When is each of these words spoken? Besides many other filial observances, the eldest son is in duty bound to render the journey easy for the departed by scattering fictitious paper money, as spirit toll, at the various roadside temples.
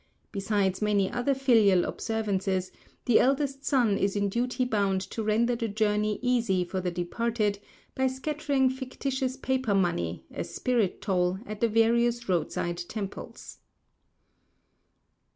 Besides 0.31 0.81
many 0.81 1.11
other 1.11 1.35
filial 1.35 1.85
observances, 1.85 2.71
the 3.05 3.19
eldest 3.19 3.63
son 3.63 3.99
is 3.99 4.15
in 4.15 4.29
duty 4.29 4.65
bound 4.65 4.99
to 5.01 5.21
render 5.21 5.55
the 5.55 5.67
journey 5.67 6.17
easy 6.23 6.63
for 6.65 6.81
the 6.81 6.89
departed 6.89 7.59
by 7.93 8.07
scattering 8.07 8.67
fictitious 8.71 9.37
paper 9.37 9.75
money, 9.75 10.25
as 10.31 10.51
spirit 10.55 11.03
toll, 11.03 11.37
at 11.45 11.59
the 11.61 11.69
various 11.69 12.27
roadside 12.27 12.79
temples. 12.89 13.59